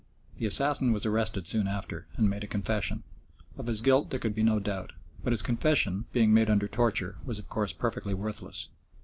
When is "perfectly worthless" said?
7.71-8.69